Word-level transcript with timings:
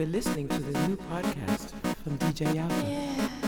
You 0.00 0.06
are 0.06 0.08
listening 0.08 0.48
to 0.48 0.58
the 0.58 0.88
new 0.88 0.96
podcast 0.96 1.72
from 2.02 2.16
DJ 2.16 2.56
Alpha. 2.56 3.39